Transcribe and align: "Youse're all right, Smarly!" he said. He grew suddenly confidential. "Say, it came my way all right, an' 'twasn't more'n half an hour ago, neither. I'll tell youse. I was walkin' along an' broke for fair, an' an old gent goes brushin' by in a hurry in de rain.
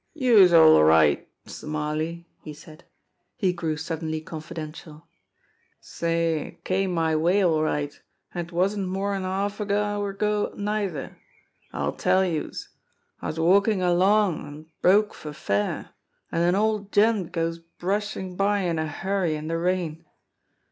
"Youse're 0.15 0.51
all 0.63 0.83
right, 0.83 1.29
Smarly!" 1.45 2.25
he 2.43 2.55
said. 2.55 2.85
He 3.35 3.53
grew 3.53 3.77
suddenly 3.77 4.19
confidential. 4.19 5.07
"Say, 5.79 6.39
it 6.39 6.65
came 6.65 6.91
my 6.91 7.15
way 7.15 7.45
all 7.45 7.61
right, 7.61 8.01
an' 8.33 8.47
'twasn't 8.47 8.87
more'n 8.87 9.21
half 9.21 9.59
an 9.59 9.71
hour 9.73 10.09
ago, 10.09 10.53
neither. 10.57 11.19
I'll 11.71 11.93
tell 11.93 12.25
youse. 12.25 12.69
I 13.21 13.27
was 13.27 13.39
walkin' 13.39 13.83
along 13.83 14.47
an' 14.47 14.65
broke 14.81 15.13
for 15.13 15.33
fair, 15.33 15.91
an' 16.31 16.41
an 16.41 16.55
old 16.55 16.91
gent 16.91 17.31
goes 17.31 17.59
brushin' 17.59 18.35
by 18.35 18.61
in 18.61 18.79
a 18.79 18.87
hurry 18.87 19.35
in 19.35 19.49
de 19.49 19.57
rain. 19.59 20.05